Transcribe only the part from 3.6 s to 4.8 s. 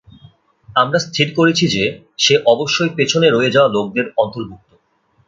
লোকদের অন্তর্ভুক্ত।